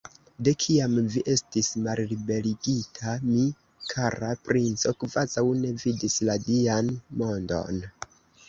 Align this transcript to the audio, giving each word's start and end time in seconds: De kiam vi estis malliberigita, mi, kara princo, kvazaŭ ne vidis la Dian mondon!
De 0.45 0.51
kiam 0.61 0.93
vi 1.15 1.21
estis 1.33 1.67
malliberigita, 1.87 3.13
mi, 3.27 3.43
kara 3.93 4.33
princo, 4.49 4.95
kvazaŭ 5.05 5.47
ne 5.63 5.77
vidis 5.85 6.19
la 6.31 6.39
Dian 6.49 6.95
mondon! 7.23 7.85